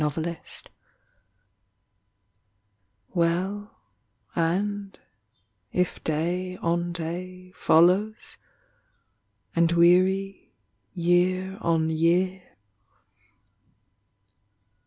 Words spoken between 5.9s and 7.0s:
day on